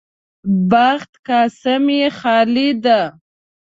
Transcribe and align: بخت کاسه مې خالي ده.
بخت 0.71 1.11
کاسه 1.27 1.73
مې 1.85 2.01
خالي 2.19 2.69
ده. 2.83 3.01